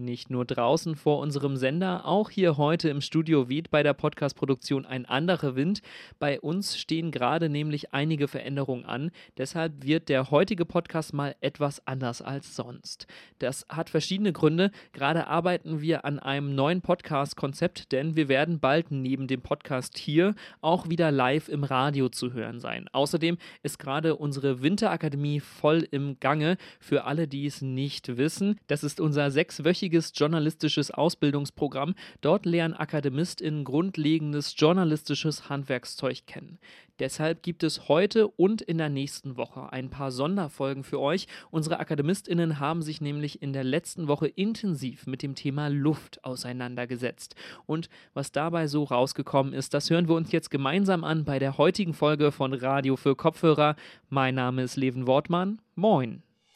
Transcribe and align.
Nicht 0.00 0.30
nur 0.30 0.44
draußen 0.44 0.94
vor 0.94 1.18
unserem 1.18 1.56
Sender, 1.56 2.06
auch 2.06 2.30
hier 2.30 2.56
heute 2.56 2.88
im 2.88 3.00
Studio 3.00 3.48
weht 3.48 3.72
bei 3.72 3.82
der 3.82 3.94
Podcast-Produktion 3.94 4.86
ein 4.86 5.06
anderer 5.06 5.56
Wind. 5.56 5.82
Bei 6.20 6.40
uns 6.40 6.78
stehen 6.78 7.10
gerade 7.10 7.48
nämlich 7.48 7.92
einige 7.92 8.28
Veränderungen 8.28 8.84
an. 8.84 9.10
Deshalb 9.38 9.84
wird 9.84 10.08
der 10.08 10.30
heutige 10.30 10.64
Podcast 10.64 11.14
mal 11.14 11.34
etwas 11.40 11.84
anders 11.84 12.22
als 12.22 12.54
sonst. 12.54 13.08
Das 13.40 13.66
hat 13.68 13.90
verschiedene 13.90 14.32
Gründe. 14.32 14.70
Gerade 14.92 15.26
arbeiten 15.26 15.80
wir 15.80 16.04
an 16.04 16.20
einem 16.20 16.54
neuen 16.54 16.80
Podcast-Konzept, 16.80 17.90
denn 17.90 18.14
wir 18.14 18.28
werden 18.28 18.60
bald 18.60 18.92
neben 18.92 19.26
dem 19.26 19.40
Podcast 19.40 19.98
hier 19.98 20.36
auch 20.60 20.88
wieder 20.88 21.10
live 21.10 21.48
im 21.48 21.64
Radio 21.64 22.08
zu 22.08 22.32
hören 22.32 22.60
sein. 22.60 22.86
Außerdem 22.92 23.36
ist 23.64 23.80
gerade 23.80 24.14
unsere 24.14 24.62
Winterakademie 24.62 25.40
voll 25.40 25.88
im 25.90 26.20
Gange. 26.20 26.56
Für 26.78 27.02
alle, 27.02 27.26
die 27.26 27.46
es 27.46 27.62
nicht 27.62 28.16
wissen, 28.16 28.60
das 28.68 28.84
ist 28.84 29.00
unser 29.00 29.32
sechswöchiges 29.32 29.87
mehrwöchiges 29.88 30.12
journalistisches 30.14 30.90
Ausbildungsprogramm. 30.90 31.94
Dort 32.20 32.46
lernen 32.46 32.74
AkademistInnen 32.74 33.64
grundlegendes 33.64 34.54
journalistisches 34.56 35.48
Handwerkszeug 35.48 36.26
kennen. 36.26 36.58
Deshalb 36.98 37.42
gibt 37.42 37.62
es 37.62 37.88
heute 37.88 38.26
und 38.26 38.60
in 38.60 38.78
der 38.78 38.88
nächsten 38.88 39.36
Woche 39.36 39.72
ein 39.72 39.88
paar 39.88 40.10
Sonderfolgen 40.10 40.82
für 40.82 40.98
euch. 40.98 41.28
Unsere 41.50 41.78
AkademistInnen 41.78 42.58
haben 42.58 42.82
sich 42.82 43.00
nämlich 43.00 43.40
in 43.40 43.52
der 43.52 43.64
letzten 43.64 44.08
Woche 44.08 44.26
intensiv 44.26 45.06
mit 45.06 45.22
dem 45.22 45.34
Thema 45.34 45.68
Luft 45.68 46.24
auseinandergesetzt. 46.24 47.36
Und 47.66 47.88
was 48.14 48.32
dabei 48.32 48.66
so 48.66 48.82
rausgekommen 48.84 49.52
ist, 49.52 49.74
das 49.74 49.90
hören 49.90 50.08
wir 50.08 50.16
uns 50.16 50.32
jetzt 50.32 50.50
gemeinsam 50.50 51.04
an 51.04 51.24
bei 51.24 51.38
der 51.38 51.56
heutigen 51.56 51.94
Folge 51.94 52.32
von 52.32 52.52
Radio 52.52 52.96
für 52.96 53.14
Kopfhörer. 53.14 53.76
Mein 54.08 54.34
Name 54.34 54.62
ist 54.62 54.76
Leven 54.76 55.06
Wortmann. 55.06 55.60
Moin. 55.76 56.22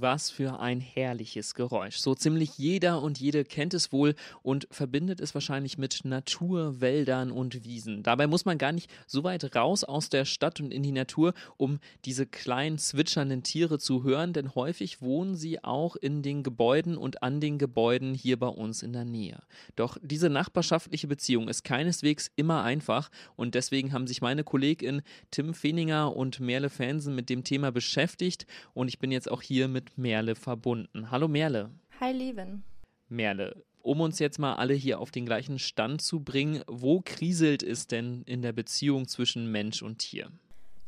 Was 0.00 0.30
für 0.30 0.60
ein 0.60 0.80
herrliches 0.80 1.54
Geräusch. 1.54 1.96
So 1.96 2.14
ziemlich 2.14 2.58
jeder 2.58 3.02
und 3.02 3.18
jede 3.18 3.44
kennt 3.44 3.74
es 3.74 3.92
wohl 3.92 4.14
und 4.42 4.68
verbindet 4.70 5.20
es 5.20 5.34
wahrscheinlich 5.34 5.78
mit 5.78 6.04
Natur, 6.04 6.80
Wäldern 6.80 7.30
und 7.30 7.64
Wiesen. 7.64 8.02
Dabei 8.02 8.26
muss 8.26 8.44
man 8.44 8.58
gar 8.58 8.72
nicht 8.72 8.90
so 9.06 9.24
weit 9.24 9.56
raus 9.56 9.84
aus 9.84 10.08
der 10.08 10.24
Stadt 10.24 10.60
und 10.60 10.72
in 10.72 10.82
die 10.82 10.92
Natur, 10.92 11.34
um 11.56 11.78
diese 12.04 12.26
kleinen 12.26 12.78
zwitschernden 12.78 13.42
Tiere 13.42 13.78
zu 13.78 14.04
hören, 14.04 14.32
denn 14.32 14.54
häufig 14.54 15.02
wohnen 15.02 15.34
sie 15.34 15.62
auch 15.64 15.96
in 15.96 16.22
den 16.22 16.42
Gebäuden 16.42 16.96
und 16.96 17.22
an 17.22 17.40
den 17.40 17.58
Gebäuden 17.58 18.14
hier 18.14 18.38
bei 18.38 18.48
uns 18.48 18.82
in 18.82 18.92
der 18.92 19.04
Nähe. 19.04 19.42
Doch 19.76 19.96
diese 20.02 20.30
nachbarschaftliche 20.30 21.08
Beziehung 21.08 21.48
ist 21.48 21.64
keineswegs 21.64 22.30
immer 22.36 22.62
einfach 22.62 23.10
und 23.36 23.54
deswegen 23.54 23.92
haben 23.92 24.06
sich 24.06 24.20
meine 24.20 24.44
Kollegin 24.44 25.02
Tim 25.30 25.54
Feninger 25.54 26.14
und 26.14 26.40
Merle 26.40 26.70
Fansen 26.70 27.14
mit 27.14 27.28
dem 27.28 27.44
Thema 27.44 27.72
beschäftigt 27.72 28.46
und 28.74 28.88
ich 28.88 28.98
bin 28.98 29.10
jetzt 29.10 29.30
auch 29.30 29.42
hier 29.42 29.68
mit 29.68 29.87
mit 29.88 29.98
Merle 29.98 30.34
verbunden. 30.34 31.10
Hallo 31.10 31.28
Merle. 31.28 31.70
Hi 32.00 32.12
Levin. 32.12 32.62
Merle, 33.08 33.64
um 33.80 34.00
uns 34.00 34.18
jetzt 34.18 34.38
mal 34.38 34.54
alle 34.54 34.74
hier 34.74 35.00
auf 35.00 35.10
den 35.10 35.24
gleichen 35.24 35.58
Stand 35.58 36.02
zu 36.02 36.20
bringen, 36.20 36.62
wo 36.66 37.00
kriselt 37.02 37.62
es 37.62 37.86
denn 37.86 38.22
in 38.26 38.42
der 38.42 38.52
Beziehung 38.52 39.08
zwischen 39.08 39.50
Mensch 39.50 39.82
und 39.82 39.98
Tier? 39.98 40.30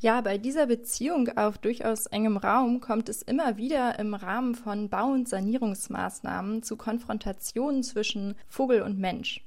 Ja, 0.01 0.21
bei 0.23 0.39
dieser 0.39 0.67
Beziehung 0.67 1.29
auf 1.37 1.59
durchaus 1.59 2.07
engem 2.07 2.37
Raum 2.37 2.81
kommt 2.81 3.09
es 3.09 3.23
immer 3.23 3.59
wieder 3.59 3.99
im 3.99 4.15
Rahmen 4.15 4.55
von 4.55 4.89
Bau- 4.89 5.13
und 5.13 5.29
Sanierungsmaßnahmen 5.29 6.63
zu 6.63 6.77
Konfrontationen 6.77 7.83
zwischen 7.83 8.35
Vogel 8.49 8.83
und 8.83 8.99
Mensch. 8.99 9.43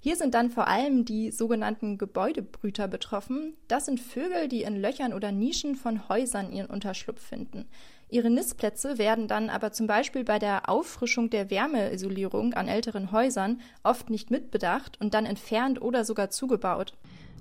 Hier 0.00 0.16
sind 0.16 0.34
dann 0.34 0.50
vor 0.50 0.66
allem 0.66 1.04
die 1.04 1.30
sogenannten 1.30 1.98
Gebäudebrüter 1.98 2.88
betroffen. 2.88 3.54
Das 3.68 3.86
sind 3.86 4.00
Vögel, 4.00 4.48
die 4.48 4.62
in 4.62 4.80
Löchern 4.80 5.12
oder 5.12 5.30
Nischen 5.30 5.76
von 5.76 6.08
Häusern 6.08 6.52
ihren 6.52 6.66
Unterschlupf 6.66 7.24
finden. 7.24 7.66
Ihre 8.12 8.28
Nistplätze 8.28 8.98
werden 8.98 9.26
dann 9.26 9.48
aber 9.48 9.72
zum 9.72 9.86
Beispiel 9.86 10.22
bei 10.22 10.38
der 10.38 10.68
Auffrischung 10.68 11.30
der 11.30 11.48
Wärmeisolierung 11.48 12.52
an 12.52 12.68
älteren 12.68 13.10
Häusern 13.10 13.62
oft 13.82 14.10
nicht 14.10 14.30
mitbedacht 14.30 15.00
und 15.00 15.14
dann 15.14 15.24
entfernt 15.24 15.80
oder 15.80 16.04
sogar 16.04 16.28
zugebaut. 16.28 16.92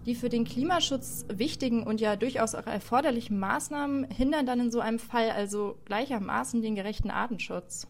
Die 0.05 0.15
für 0.15 0.29
den 0.29 0.45
Klimaschutz 0.45 1.25
wichtigen 1.27 1.83
und 1.83 1.99
ja 1.99 2.15
durchaus 2.15 2.55
auch 2.55 2.67
erforderlichen 2.67 3.37
Maßnahmen 3.37 4.09
hindern 4.11 4.45
dann 4.45 4.61
in 4.61 4.71
so 4.71 4.79
einem 4.79 4.97
Fall 4.97 5.31
also 5.31 5.77
gleichermaßen 5.83 6.61
den 6.61 6.75
gerechten 6.75 7.11
Artenschutz. 7.11 7.89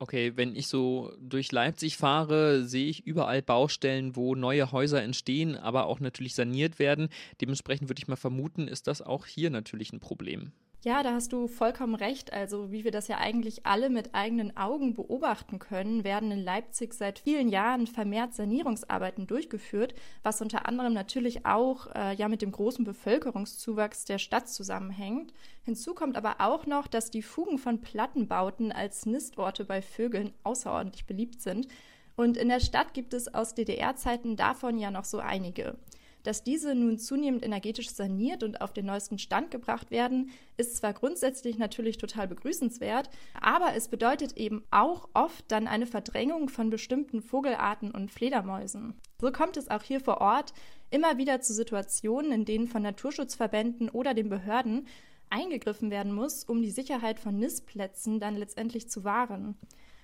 Okay, 0.00 0.32
wenn 0.34 0.56
ich 0.56 0.66
so 0.66 1.12
durch 1.20 1.52
Leipzig 1.52 1.96
fahre, 1.96 2.64
sehe 2.64 2.88
ich 2.88 3.06
überall 3.06 3.40
Baustellen, 3.40 4.16
wo 4.16 4.34
neue 4.34 4.72
Häuser 4.72 5.00
entstehen, 5.00 5.56
aber 5.56 5.86
auch 5.86 6.00
natürlich 6.00 6.34
saniert 6.34 6.80
werden. 6.80 7.08
Dementsprechend 7.40 7.88
würde 7.88 8.00
ich 8.00 8.08
mal 8.08 8.16
vermuten, 8.16 8.66
ist 8.66 8.88
das 8.88 9.00
auch 9.00 9.26
hier 9.26 9.50
natürlich 9.50 9.92
ein 9.92 10.00
Problem. 10.00 10.50
Ja, 10.82 11.02
da 11.02 11.12
hast 11.12 11.34
du 11.34 11.46
vollkommen 11.46 11.94
recht. 11.94 12.32
Also 12.32 12.72
wie 12.72 12.84
wir 12.84 12.90
das 12.90 13.06
ja 13.06 13.18
eigentlich 13.18 13.66
alle 13.66 13.90
mit 13.90 14.14
eigenen 14.14 14.56
Augen 14.56 14.94
beobachten 14.94 15.58
können, 15.58 16.04
werden 16.04 16.30
in 16.30 16.42
Leipzig 16.42 16.94
seit 16.94 17.18
vielen 17.18 17.50
Jahren 17.50 17.86
vermehrt 17.86 18.32
Sanierungsarbeiten 18.32 19.26
durchgeführt, 19.26 19.94
was 20.22 20.40
unter 20.40 20.66
anderem 20.66 20.94
natürlich 20.94 21.44
auch 21.44 21.94
äh, 21.94 22.14
ja 22.14 22.28
mit 22.28 22.40
dem 22.40 22.50
großen 22.50 22.86
Bevölkerungszuwachs 22.86 24.06
der 24.06 24.16
Stadt 24.16 24.48
zusammenhängt. 24.48 25.34
Hinzu 25.64 25.92
kommt 25.92 26.16
aber 26.16 26.36
auch 26.38 26.64
noch, 26.64 26.86
dass 26.86 27.10
die 27.10 27.22
Fugen 27.22 27.58
von 27.58 27.82
Plattenbauten 27.82 28.72
als 28.72 29.04
Nistorte 29.04 29.66
bei 29.66 29.82
Vögeln 29.82 30.32
außerordentlich 30.44 31.04
beliebt 31.04 31.42
sind. 31.42 31.68
Und 32.16 32.38
in 32.38 32.48
der 32.48 32.60
Stadt 32.60 32.94
gibt 32.94 33.12
es 33.12 33.34
aus 33.34 33.54
DDR-Zeiten 33.54 34.36
davon 34.36 34.78
ja 34.78 34.90
noch 34.90 35.04
so 35.04 35.18
einige. 35.18 35.76
Dass 36.22 36.44
diese 36.44 36.74
nun 36.74 36.98
zunehmend 36.98 37.44
energetisch 37.44 37.90
saniert 37.90 38.42
und 38.42 38.60
auf 38.60 38.72
den 38.72 38.86
neuesten 38.86 39.18
Stand 39.18 39.50
gebracht 39.50 39.90
werden, 39.90 40.30
ist 40.56 40.76
zwar 40.76 40.92
grundsätzlich 40.92 41.58
natürlich 41.58 41.98
total 41.98 42.28
begrüßenswert, 42.28 43.10
aber 43.40 43.74
es 43.74 43.88
bedeutet 43.88 44.36
eben 44.36 44.64
auch 44.70 45.08
oft 45.14 45.44
dann 45.48 45.66
eine 45.66 45.86
Verdrängung 45.86 46.48
von 46.48 46.70
bestimmten 46.70 47.22
Vogelarten 47.22 47.90
und 47.90 48.10
Fledermäusen. 48.10 48.94
So 49.20 49.32
kommt 49.32 49.56
es 49.56 49.68
auch 49.68 49.82
hier 49.82 50.00
vor 50.00 50.20
Ort 50.20 50.52
immer 50.90 51.18
wieder 51.18 51.40
zu 51.40 51.54
Situationen, 51.54 52.32
in 52.32 52.44
denen 52.44 52.66
von 52.66 52.82
Naturschutzverbänden 52.82 53.88
oder 53.88 54.14
den 54.14 54.28
Behörden 54.28 54.86
eingegriffen 55.30 55.90
werden 55.90 56.12
muss, 56.12 56.44
um 56.44 56.60
die 56.60 56.70
Sicherheit 56.70 57.20
von 57.20 57.38
Nistplätzen 57.38 58.20
dann 58.20 58.36
letztendlich 58.36 58.90
zu 58.90 59.04
wahren. 59.04 59.56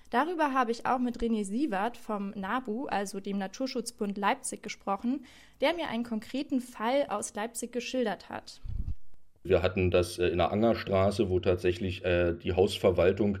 Darüber 0.09 0.53
habe 0.53 0.71
ich 0.71 0.85
auch 0.85 0.99
mit 0.99 1.19
René 1.19 1.43
Sievert 1.43 1.97
vom 1.97 2.31
NABU, 2.31 2.85
also 2.85 3.19
dem 3.19 3.37
Naturschutzbund 3.37 4.17
Leipzig, 4.17 4.63
gesprochen, 4.63 5.25
der 5.59 5.73
mir 5.73 5.89
einen 5.89 6.03
konkreten 6.03 6.61
Fall 6.61 7.07
aus 7.09 7.35
Leipzig 7.35 7.73
geschildert 7.73 8.29
hat. 8.29 8.61
Wir 9.43 9.61
hatten 9.61 9.91
das 9.91 10.17
äh, 10.19 10.27
in 10.27 10.37
der 10.37 10.51
Angerstraße, 10.51 11.29
wo 11.29 11.39
tatsächlich 11.39 12.03
äh, 12.05 12.33
die 12.33 12.53
Hausverwaltung 12.53 13.39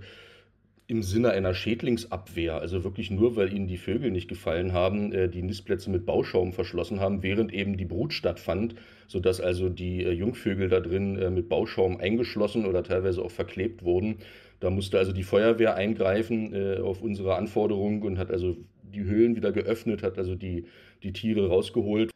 im 0.89 1.03
Sinne 1.03 1.31
einer 1.31 1.53
Schädlingsabwehr, 1.53 2.61
also 2.61 2.85
wirklich 2.85 3.11
nur, 3.11 3.35
weil 3.35 3.51
ihnen 3.51 3.67
die 3.67 3.77
Vögel 3.77 4.09
nicht 4.09 4.29
gefallen 4.29 4.71
haben, 4.71 5.11
äh, 5.11 5.27
die 5.29 5.41
Nistplätze 5.41 5.89
mit 5.89 6.05
Bauschaum 6.05 6.53
verschlossen 6.53 7.01
haben, 7.01 7.23
während 7.23 7.53
eben 7.53 7.77
die 7.77 7.85
Brut 7.85 8.13
stattfand, 8.13 8.75
sodass 9.07 9.41
also 9.41 9.67
die 9.69 10.01
Jungvögel 10.01 10.69
da 10.69 10.79
drin 10.79 11.33
mit 11.33 11.49
Bauschaum 11.49 11.97
eingeschlossen 11.97 12.65
oder 12.65 12.83
teilweise 12.83 13.21
auch 13.21 13.31
verklebt 13.31 13.83
wurden. 13.83 14.19
Da 14.59 14.69
musste 14.69 14.97
also 14.97 15.11
die 15.11 15.23
Feuerwehr 15.23 15.75
eingreifen 15.75 16.53
äh, 16.53 16.79
auf 16.79 17.01
unsere 17.01 17.35
Anforderung 17.35 18.01
und 18.01 18.17
hat 18.17 18.31
also 18.31 18.57
die 18.83 19.03
Höhlen 19.03 19.35
wieder 19.35 19.51
geöffnet, 19.51 20.01
hat 20.01 20.17
also 20.17 20.35
die, 20.35 20.65
die 21.03 21.13
Tiere 21.13 21.47
rausgeholt. 21.47 22.11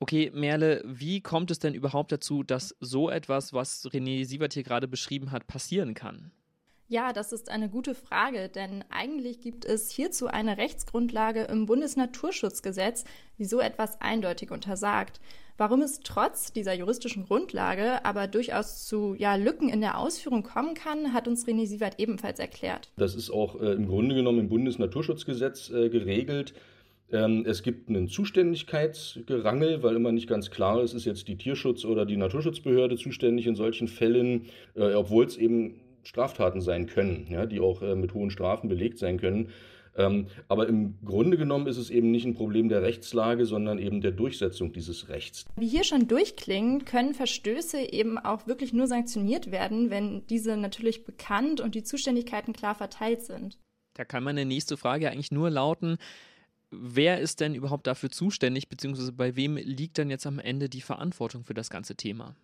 Okay, 0.00 0.32
Merle, 0.34 0.82
wie 0.84 1.20
kommt 1.20 1.50
es 1.50 1.58
denn 1.58 1.74
überhaupt 1.74 2.10
dazu, 2.10 2.42
dass 2.42 2.74
so 2.80 3.08
etwas, 3.08 3.52
was 3.52 3.84
René 3.86 4.24
Sievert 4.24 4.54
hier 4.54 4.64
gerade 4.64 4.88
beschrieben 4.88 5.30
hat, 5.30 5.46
passieren 5.46 5.94
kann? 5.94 6.32
Ja, 6.88 7.12
das 7.12 7.32
ist 7.32 7.50
eine 7.50 7.68
gute 7.68 7.94
Frage, 7.94 8.48
denn 8.48 8.84
eigentlich 8.90 9.40
gibt 9.40 9.64
es 9.64 9.90
hierzu 9.90 10.26
eine 10.26 10.58
Rechtsgrundlage 10.58 11.44
im 11.44 11.66
Bundesnaturschutzgesetz, 11.66 13.04
die 13.38 13.44
so 13.44 13.60
etwas 13.60 14.00
eindeutig 14.00 14.50
untersagt. 14.50 15.20
Warum 15.58 15.82
es 15.82 16.00
trotz 16.00 16.52
dieser 16.52 16.74
juristischen 16.74 17.24
Grundlage 17.24 18.04
aber 18.04 18.26
durchaus 18.26 18.86
zu 18.86 19.14
ja, 19.16 19.36
Lücken 19.36 19.68
in 19.68 19.80
der 19.80 19.98
Ausführung 19.98 20.42
kommen 20.42 20.74
kann, 20.74 21.12
hat 21.12 21.28
uns 21.28 21.46
René 21.46 21.66
Sievert 21.66 21.98
ebenfalls 21.98 22.38
erklärt. 22.38 22.90
Das 22.96 23.14
ist 23.14 23.30
auch 23.30 23.60
äh, 23.60 23.72
im 23.72 23.86
Grunde 23.86 24.14
genommen 24.14 24.40
im 24.40 24.48
Bundesnaturschutzgesetz 24.48 25.70
äh, 25.70 25.88
geregelt. 25.88 26.54
Ähm, 27.12 27.44
es 27.46 27.62
gibt 27.62 27.90
einen 27.90 28.08
Zuständigkeitsgerangel, 28.08 29.82
weil 29.82 29.96
immer 29.96 30.12
nicht 30.12 30.26
ganz 30.26 30.50
klar 30.50 30.82
ist, 30.82 30.94
ist 30.94 31.04
jetzt 31.04 31.28
die 31.28 31.36
Tierschutz- 31.36 31.84
oder 31.84 32.06
die 32.06 32.16
Naturschutzbehörde 32.16 32.96
zuständig 32.96 33.46
in 33.46 33.54
solchen 33.54 33.86
Fällen, 33.86 34.46
äh, 34.74 34.94
obwohl 34.94 35.26
es 35.26 35.36
eben 35.36 35.81
Straftaten 36.02 36.60
sein 36.60 36.86
können, 36.86 37.26
ja, 37.30 37.46
die 37.46 37.60
auch 37.60 37.82
äh, 37.82 37.94
mit 37.94 38.14
hohen 38.14 38.30
Strafen 38.30 38.68
belegt 38.68 38.98
sein 38.98 39.18
können. 39.18 39.48
Ähm, 39.94 40.26
aber 40.48 40.68
im 40.68 40.94
Grunde 41.04 41.36
genommen 41.36 41.66
ist 41.66 41.76
es 41.76 41.90
eben 41.90 42.10
nicht 42.10 42.24
ein 42.24 42.34
Problem 42.34 42.68
der 42.68 42.82
Rechtslage, 42.82 43.44
sondern 43.44 43.78
eben 43.78 44.00
der 44.00 44.12
Durchsetzung 44.12 44.72
dieses 44.72 45.08
Rechts. 45.08 45.44
Wie 45.56 45.68
hier 45.68 45.84
schon 45.84 46.08
durchklingt, 46.08 46.86
können 46.86 47.12
Verstöße 47.12 47.92
eben 47.92 48.18
auch 48.18 48.46
wirklich 48.46 48.72
nur 48.72 48.86
sanktioniert 48.86 49.50
werden, 49.50 49.90
wenn 49.90 50.26
diese 50.28 50.56
natürlich 50.56 51.04
bekannt 51.04 51.60
und 51.60 51.74
die 51.74 51.82
Zuständigkeiten 51.82 52.54
klar 52.54 52.74
verteilt 52.74 53.22
sind. 53.22 53.58
Da 53.94 54.04
kann 54.06 54.24
meine 54.24 54.46
nächste 54.46 54.78
Frage 54.78 55.10
eigentlich 55.10 55.32
nur 55.32 55.50
lauten, 55.50 55.98
wer 56.70 57.20
ist 57.20 57.40
denn 57.40 57.54
überhaupt 57.54 57.86
dafür 57.86 58.10
zuständig, 58.10 58.70
beziehungsweise 58.70 59.12
bei 59.12 59.36
wem 59.36 59.56
liegt 59.56 59.98
dann 59.98 60.08
jetzt 60.08 60.26
am 60.26 60.38
Ende 60.38 60.70
die 60.70 60.80
Verantwortung 60.80 61.44
für 61.44 61.54
das 61.54 61.68
ganze 61.68 61.96
Thema? 61.96 62.34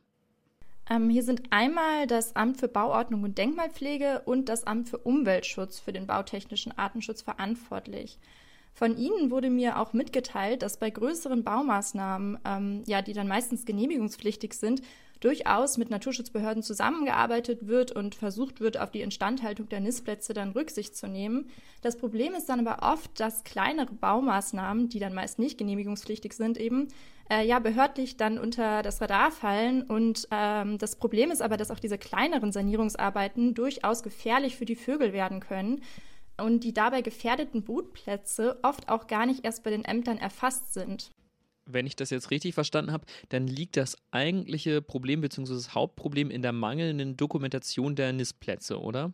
Ähm, 0.91 1.11
hier 1.11 1.23
sind 1.23 1.43
einmal 1.51 2.07
das 2.07 2.35
Amt 2.35 2.59
für 2.59 2.69
Bauordnung 2.69 3.23
und 3.23 3.37
Denkmalpflege 3.37 4.23
und 4.25 4.49
das 4.49 4.67
Amt 4.67 4.89
für 4.89 4.99
Umweltschutz 4.99 5.79
für 5.79 5.93
den 5.93 6.07
bautechnischen 6.07 6.77
Artenschutz 6.77 7.23
verantwortlich. 7.23 8.19
Von 8.73 8.97
Ihnen 8.97 9.31
wurde 9.31 9.51
mir 9.51 9.79
auch 9.79 9.93
mitgeteilt, 9.93 10.63
dass 10.63 10.79
bei 10.79 10.89
größeren 10.89 11.43
Baumaßnahmen, 11.43 12.39
ähm, 12.45 12.83
ja, 12.87 13.03
die 13.03 13.13
dann 13.13 13.27
meistens 13.27 13.67
genehmigungspflichtig 13.67 14.55
sind, 14.55 14.83
durchaus 15.21 15.79
mit 15.79 15.91
Naturschutzbehörden 15.91 16.63
zusammengearbeitet 16.63 17.67
wird 17.67 17.91
und 17.91 18.15
versucht 18.15 18.61
wird, 18.61 18.79
auf 18.79 18.93
die 18.93 19.01
Instandhaltung 19.01 19.69
der 19.69 19.81
Nistplätze 19.81 20.33
dann 20.33 20.53
Rücksicht 20.53 20.97
zu 20.97 21.09
nehmen. 21.09 21.51
Das 21.83 21.97
Problem 21.97 22.35
ist 22.35 22.49
dann 22.49 22.65
aber 22.65 22.93
oft, 22.93 23.19
dass 23.19 23.43
kleinere 23.45 23.93
Baumaßnahmen, 23.93 24.89
die 24.89 25.01
dann 25.01 25.15
meist 25.15 25.41
nicht 25.41 25.59
genehmigungspflichtig 25.59 26.33
sind, 26.35 26.57
eben 26.57 26.89
äh, 27.31 27.47
ja 27.47 27.59
behördlich 27.59 28.17
dann 28.17 28.39
unter 28.39 28.83
das 28.83 29.01
Radar 29.01 29.31
fallen. 29.31 29.83
Und 29.83 30.29
ähm, 30.31 30.79
das 30.79 30.97
Problem 30.97 31.31
ist 31.31 31.43
aber, 31.43 31.57
dass 31.57 31.71
auch 31.71 31.79
diese 31.79 31.99
kleineren 31.99 32.53
Sanierungsarbeiten 32.53 33.55
durchaus 33.55 34.03
gefährlich 34.03 34.57
für 34.57 34.65
die 34.65 34.77
Vögel 34.77 35.13
werden 35.13 35.41
können 35.41 35.83
und 36.37 36.65
die 36.65 36.73
dabei 36.73 37.03
gefährdeten 37.03 37.63
Brutplätze 37.63 38.59
oft 38.63 38.89
auch 38.89 39.07
gar 39.07 39.27
nicht 39.27 39.45
erst 39.45 39.65
bei 39.65 39.71
den 39.71 39.85
Ämtern 39.85 40.19
erfasst 40.19 40.73
sind. 40.73 41.11
Wenn 41.71 41.87
ich 41.87 41.97
das 41.97 42.09
jetzt 42.11 42.31
richtig 42.31 42.55
verstanden 42.55 42.93
habe, 42.93 43.05
dann 43.29 43.47
liegt 43.47 43.77
das 43.77 43.99
eigentliche 44.11 44.81
Problem 44.81 45.21
bzw. 45.21 45.53
das 45.53 45.75
Hauptproblem 45.75 46.31
in 46.31 46.41
der 46.41 46.53
mangelnden 46.53 47.17
Dokumentation 47.17 47.95
der 47.95 48.15
Nistplätze, 48.15 48.81
oder? 48.81 49.13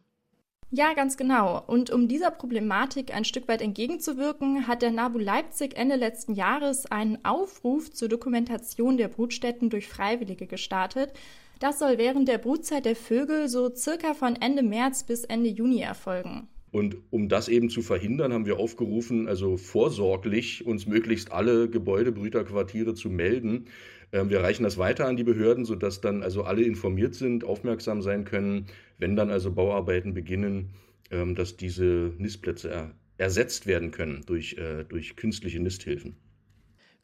Ja, 0.77 0.93
ganz 0.93 1.17
genau. 1.17 1.63
Und 1.69 1.91
um 1.91 2.09
dieser 2.09 2.33
Problematik 2.33 3.15
ein 3.15 3.25
Stück 3.25 3.47
weit 3.47 3.63
entgegenzuwirken, 3.63 4.67
hat 4.67 4.83
der 4.83 4.91
NABU 4.91 5.21
Leipzig 5.21 5.77
Ende 5.77 5.95
letzten 5.95 6.35
Jahres 6.35 6.87
einen 6.87 7.25
Aufruf 7.25 7.93
zur 7.93 8.09
Dokumentation 8.09 8.97
der 8.97 9.07
Brutstätten 9.07 9.71
durch 9.71 9.87
Freiwillige 9.87 10.49
gestartet. 10.49 11.13
Das 11.61 11.79
soll 11.79 11.97
während 11.99 12.27
der 12.27 12.39
Brutzeit 12.39 12.87
der 12.87 12.97
Vögel 12.97 13.47
so 13.47 13.73
circa 13.73 14.15
von 14.15 14.35
Ende 14.35 14.65
März 14.65 15.05
bis 15.05 15.23
Ende 15.23 15.49
Juni 15.49 15.81
erfolgen. 15.81 16.49
Und 16.73 16.97
um 17.11 17.29
das 17.29 17.47
eben 17.47 17.71
zu 17.71 17.81
verhindern, 17.81 18.33
haben 18.33 18.47
wir 18.47 18.59
aufgerufen, 18.59 19.29
also 19.29 19.57
vorsorglich 19.57 20.67
uns 20.67 20.87
möglichst 20.87 21.31
alle 21.31 21.71
Gebäudebrüterquartiere 21.71 22.95
zu 22.95 23.11
melden. 23.11 23.67
Ähm, 24.13 24.31
wir 24.31 24.41
reichen 24.41 24.63
das 24.63 24.79
weiter 24.79 25.07
an 25.07 25.17
die 25.17 25.25
Behörden, 25.25 25.65
sodass 25.65 26.01
dann 26.01 26.23
also 26.23 26.45
alle 26.45 26.63
informiert 26.63 27.15
sind, 27.15 27.45
aufmerksam 27.45 28.03
sein 28.03 28.25
können, 28.25 28.67
wenn 28.99 29.17
dann 29.17 29.31
also 29.31 29.53
Bauarbeiten 29.53 30.15
beginnen, 30.15 30.71
ähm, 31.11 31.35
dass 31.35 31.57
diese 31.57 32.13
Nistplätze 32.19 32.93
ersetzt 33.19 33.67
werden 33.67 33.91
können 33.91 34.23
durch, 34.27 34.55
äh, 34.55 34.85
durch 34.85 35.17
künstliche 35.17 35.61
Nisthilfen. 35.61 36.17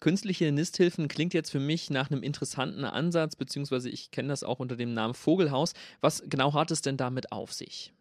Künstliche 0.00 0.50
Nisthilfen 0.50 1.08
klingt 1.08 1.34
jetzt 1.34 1.50
für 1.50 1.60
mich 1.60 1.90
nach 1.90 2.10
einem 2.10 2.22
interessanten 2.22 2.84
Ansatz, 2.84 3.36
beziehungsweise 3.36 3.90
ich 3.90 4.10
kenne 4.10 4.28
das 4.28 4.42
auch 4.42 4.58
unter 4.58 4.76
dem 4.76 4.94
Namen 4.94 5.12
Vogelhaus. 5.12 5.74
Was 6.00 6.24
genau 6.26 6.54
hat 6.54 6.70
es 6.70 6.80
denn 6.80 6.96
damit 6.96 7.32
auf 7.32 7.52
sich? 7.52 7.92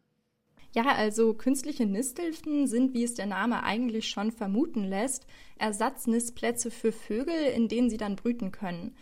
Ja, 0.76 0.86
also 0.96 1.34
künstliche 1.34 1.86
Nisthilfen 1.86 2.68
sind, 2.68 2.94
wie 2.94 3.04
es 3.04 3.16
der 3.16 3.26
Name 3.26 3.64
eigentlich 3.64 4.08
schon 4.10 4.32
vermuten 4.32 4.84
lässt, 4.84 5.26
Ersatznistplätze 5.58 6.70
für 6.70 6.92
Vögel, 6.92 7.46
in 7.56 7.68
denen 7.68 7.90
sie 7.90 7.98
dann 7.98 8.16
brüten 8.16 8.52
können. 8.52 8.96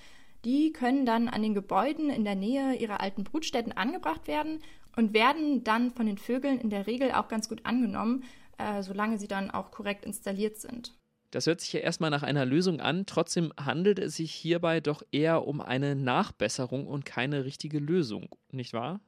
Die 0.45 0.71
können 0.71 1.05
dann 1.05 1.27
an 1.27 1.41
den 1.41 1.53
Gebäuden 1.53 2.09
in 2.09 2.23
der 2.23 2.35
Nähe 2.35 2.75
ihrer 2.75 3.01
alten 3.01 3.25
Brutstätten 3.25 3.73
angebracht 3.73 4.27
werden 4.27 4.59
und 4.95 5.13
werden 5.13 5.63
dann 5.63 5.91
von 5.91 6.05
den 6.05 6.17
Vögeln 6.17 6.59
in 6.59 6.69
der 6.69 6.87
Regel 6.87 7.11
auch 7.11 7.27
ganz 7.27 7.49
gut 7.49 7.65
angenommen, 7.65 8.23
äh, 8.57 8.81
solange 8.81 9.17
sie 9.17 9.27
dann 9.27 9.51
auch 9.51 9.71
korrekt 9.71 10.05
installiert 10.05 10.57
sind. 10.57 10.93
Das 11.31 11.45
hört 11.45 11.59
sich 11.59 11.73
ja 11.73 11.81
erstmal 11.81 12.09
nach 12.09 12.23
einer 12.23 12.45
Lösung 12.45 12.79
an, 12.79 13.05
trotzdem 13.05 13.51
handelt 13.59 13.99
es 13.99 14.15
sich 14.15 14.31
hierbei 14.31 14.79
doch 14.79 15.03
eher 15.11 15.45
um 15.45 15.59
eine 15.59 15.95
Nachbesserung 15.95 16.87
und 16.87 17.05
keine 17.05 17.43
richtige 17.43 17.79
Lösung, 17.79 18.29
nicht 18.51 18.71
wahr? 18.71 19.01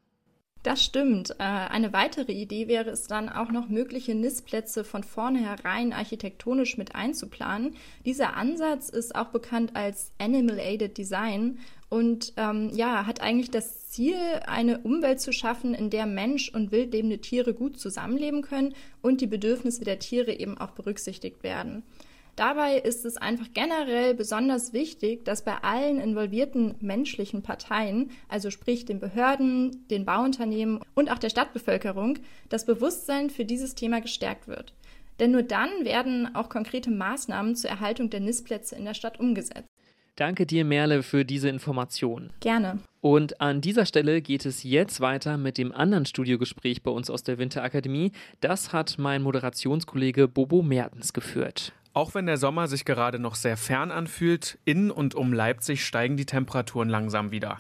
Das 0.62 0.84
stimmt. 0.84 1.32
Äh, 1.40 1.44
eine 1.44 1.94
weitere 1.94 2.34
Idee 2.34 2.68
wäre 2.68 2.90
es 2.90 3.08
dann 3.08 3.30
auch 3.30 3.50
noch 3.50 3.70
mögliche 3.70 4.14
Nistplätze 4.14 4.84
von 4.84 5.04
vornherein 5.04 5.94
architektonisch 5.94 6.78
mit 6.78 6.96
einzuplanen. 6.96 7.76
Dieser 8.06 8.36
Ansatz 8.36 8.90
ist 8.90 9.16
auch 9.16 9.30
bekannt 9.30 9.76
als 9.78 10.12
Animal 10.18 10.60
Aided 10.60 10.98
Design 10.98 11.60
und 11.88 12.34
ähm, 12.36 12.72
ja, 12.74 13.06
hat 13.06 13.22
eigentlich 13.22 13.52
das 13.52 13.88
Ziel, 13.88 14.18
eine 14.46 14.80
Umwelt 14.80 15.22
zu 15.22 15.32
schaffen, 15.32 15.74
in 15.74 15.90
der 15.90 16.06
Mensch 16.06 16.50
und 16.54 16.72
wildlebende 16.72 17.20
Tiere 17.20 17.54
gut 17.54 17.80
zusammenleben 17.80 18.42
können 18.42 18.76
und 19.02 19.22
die 19.22 19.28
Bedürfnisse 19.28 19.86
der 19.86 20.00
Tiere 20.00 20.34
eben 20.34 20.58
auch 20.58 20.72
berücksichtigt 20.72 21.42
werden. 21.42 21.84
Dabei 22.40 22.78
ist 22.78 23.04
es 23.04 23.18
einfach 23.18 23.48
generell 23.54 24.14
besonders 24.14 24.72
wichtig, 24.72 25.26
dass 25.26 25.44
bei 25.44 25.56
allen 25.56 26.00
involvierten 26.00 26.76
menschlichen 26.80 27.42
Parteien, 27.42 28.12
also 28.30 28.50
sprich 28.50 28.86
den 28.86 29.02
Behörden, 29.02 29.86
den 29.90 30.06
Bauunternehmen 30.06 30.80
und 30.96 31.12
auch 31.12 31.18
der 31.18 31.32
Stadtbevölkerung, 31.32 32.18
das 32.48 32.66
Bewusstsein 32.66 33.30
für 33.30 33.44
dieses 33.44 33.76
Thema 33.76 34.00
gestärkt 34.00 34.48
wird. 34.48 34.74
Denn 35.20 35.32
nur 35.32 35.44
dann 35.44 35.70
werden 35.84 36.34
auch 36.34 36.48
konkrete 36.48 36.92
Maßnahmen 36.92 37.58
zur 37.58 37.72
Erhaltung 37.72 38.10
der 38.10 38.22
Nistplätze 38.22 38.78
in 38.78 38.86
der 38.86 38.94
Stadt 38.94 39.20
umgesetzt. 39.20 39.68
Danke 40.16 40.46
dir, 40.46 40.64
Merle, 40.64 41.04
für 41.04 41.26
diese 41.26 41.50
Information. 41.50 42.30
Gerne. 42.40 42.80
Und 43.02 43.42
an 43.42 43.60
dieser 43.60 43.86
Stelle 43.86 44.22
geht 44.22 44.46
es 44.46 44.64
jetzt 44.64 45.02
weiter 45.02 45.38
mit 45.38 45.58
dem 45.58 45.74
anderen 45.74 46.06
Studiogespräch 46.06 46.84
bei 46.84 46.92
uns 46.92 47.10
aus 47.10 47.24
der 47.24 47.38
Winterakademie. 47.38 48.14
Das 48.40 48.72
hat 48.72 48.96
mein 48.98 49.24
Moderationskollege 49.24 50.30
Bobo 50.30 50.62
Mertens 50.62 51.12
geführt. 51.12 51.74
Auch 51.94 52.14
wenn 52.14 52.28
der 52.28 52.38
Sommer 52.38 52.68
sich 52.68 52.86
gerade 52.86 53.20
noch 53.20 53.36
sehr 53.36 53.58
fern 53.58 53.92
anfühlt, 53.92 54.60
in 54.66 54.92
und 54.92 55.16
um 55.16 55.34
Leipzig 55.34 55.86
steigen 55.86 56.18
die 56.18 56.26
Temperaturen 56.26 56.90
langsam 56.90 57.32
wieder. 57.32 57.58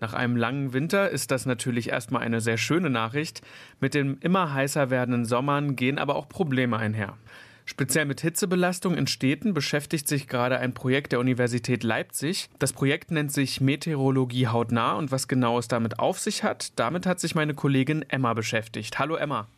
Nach 0.00 0.12
einem 0.12 0.36
langen 0.36 0.72
Winter 0.72 1.10
ist 1.10 1.30
das 1.30 1.46
natürlich 1.46 1.88
erstmal 1.90 2.22
eine 2.22 2.40
sehr 2.40 2.58
schöne 2.58 2.90
Nachricht. 2.90 3.40
Mit 3.80 3.94
den 3.94 4.18
immer 4.18 4.52
heißer 4.52 4.90
werdenden 4.90 5.24
Sommern 5.24 5.76
gehen 5.76 5.98
aber 5.98 6.16
auch 6.16 6.28
Probleme 6.28 6.76
einher. 6.76 7.16
Speziell 7.64 8.04
mit 8.04 8.20
Hitzebelastung 8.20 8.94
in 8.94 9.08
Städten 9.08 9.52
beschäftigt 9.52 10.06
sich 10.06 10.28
gerade 10.28 10.58
ein 10.58 10.72
Projekt 10.72 11.12
der 11.12 11.18
Universität 11.18 11.82
Leipzig. 11.82 12.48
Das 12.60 12.72
Projekt 12.72 13.10
nennt 13.10 13.32
sich 13.32 13.60
Meteorologie 13.60 14.46
hautnah 14.46 14.92
und 14.92 15.10
was 15.10 15.26
genau 15.26 15.58
es 15.58 15.66
damit 15.66 15.98
auf 15.98 16.20
sich 16.20 16.44
hat, 16.44 16.78
damit 16.78 17.06
hat 17.06 17.18
sich 17.18 17.34
meine 17.34 17.54
Kollegin 17.54 18.04
Emma 18.08 18.34
beschäftigt. 18.34 18.98
Hallo 19.00 19.16
Emma. 19.16 19.48